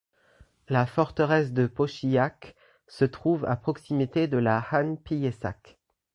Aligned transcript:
La 0.67 0.87
forteresse 0.87 1.53
de 1.53 1.67
Pošijak 1.67 2.55
se 2.87 3.05
trouve 3.05 3.45
à 3.45 3.55
proximité 3.55 4.27
de 4.27 4.37
la 4.39 4.57
Han 4.71 4.95
Pijesak. 4.95 5.77